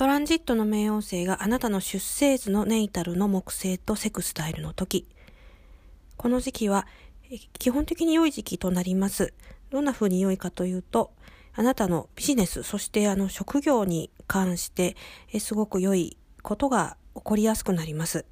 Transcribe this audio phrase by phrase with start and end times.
[0.00, 5.06] トランジットの冥王星があなたの出生図のネイタルの木星とセクスタイルの時。
[6.16, 6.86] この時期は
[7.58, 9.34] 基本的に良い時期となります。
[9.68, 11.12] どんな風に良いかというと、
[11.52, 14.96] あなたのビジネス、そしてあの職業に関して
[15.38, 18.24] すごく良いことが起こりやすくなります。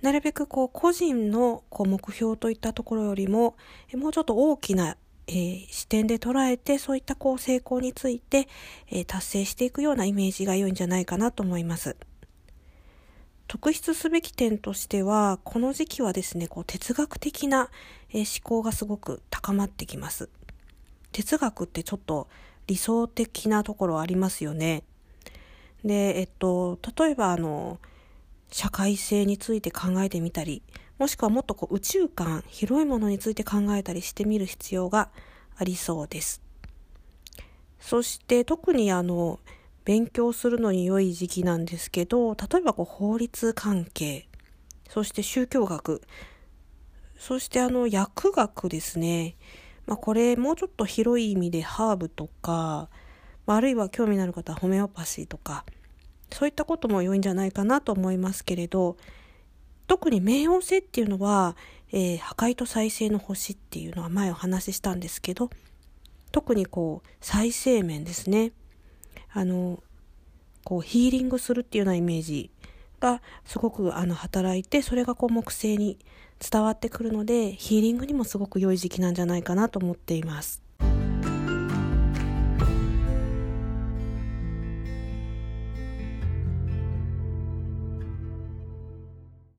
[0.00, 3.56] なるべくこう個人のこう目標といったところよりも、
[3.92, 4.96] もうちょっと大きな、
[5.32, 8.48] えー、視点で捉えて、そういったこう成功について、
[8.88, 11.96] えー、達成していくようなイメージが良いんじゃないかなと思います。
[13.46, 17.70] 特筆すべき点としては、この時期はですね、こう哲学的な、
[18.12, 20.28] え思考がすごく高まってきます。
[21.12, 22.26] 哲学ってちょっと
[22.66, 24.82] 理想的なところありますよね。
[25.84, 27.78] で、えっと、例えばあの、
[28.50, 30.62] 社会性について考えてみたり、
[30.98, 35.10] もしくはもっとこう宇宙観、広いものについて考えたりしてみる必要が
[35.56, 36.42] ありそうです。
[37.78, 39.40] そして特にあの、
[39.84, 44.28] 勉強するのに良い時期なんですけど、例えばこう法律関係、
[44.88, 46.02] そして宗教学、
[47.16, 49.36] そしてあの薬学ですね。
[49.86, 52.88] まあこれもうちょっと広い意味でハーブとか、
[53.46, 55.64] あるいは興味のある方はホメオパシーとか、
[56.32, 58.96] そういったことも良いんじゃないかなと思いますけれど、
[59.86, 61.56] 特に冥王星っていうのは、
[61.92, 65.50] えー、破壊と再生の星っていうのは前お話ししたんですけど、
[66.32, 68.52] 特にこう、再生面ですね。
[69.32, 69.82] あの、
[70.64, 72.50] こう、ヒーリングするっていうようなイメージ
[73.00, 75.98] がすごくあの働いて、それがこう木星に
[76.38, 80.62] 伝わってくるので、ヒーリングにもすごく良い時期なんじゃないかなと思っています。